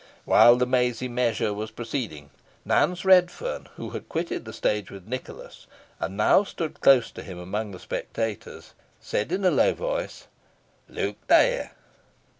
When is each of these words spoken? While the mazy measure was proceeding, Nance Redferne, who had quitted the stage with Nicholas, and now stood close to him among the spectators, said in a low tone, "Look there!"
While 0.25 0.55
the 0.55 0.65
mazy 0.65 1.07
measure 1.07 1.53
was 1.53 1.69
proceeding, 1.69 2.31
Nance 2.65 3.05
Redferne, 3.05 3.67
who 3.75 3.91
had 3.91 4.09
quitted 4.09 4.45
the 4.45 4.51
stage 4.51 4.89
with 4.89 5.07
Nicholas, 5.07 5.67
and 5.99 6.17
now 6.17 6.43
stood 6.43 6.81
close 6.81 7.11
to 7.11 7.21
him 7.21 7.37
among 7.37 7.69
the 7.69 7.77
spectators, 7.77 8.73
said 8.99 9.31
in 9.31 9.45
a 9.45 9.51
low 9.51 9.75
tone, 9.75 10.07
"Look 10.89 11.17
there!" 11.27 11.73